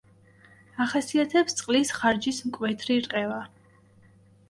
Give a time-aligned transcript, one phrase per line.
[0.85, 3.41] ახასიათებს წყლის ხარჯის მკვეთრი რყევა.